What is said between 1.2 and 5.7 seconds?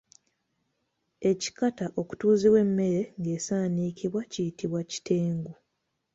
Ekikata okutuuzibwa emmere ng'esaanikibwa kiyitibwa kitengu.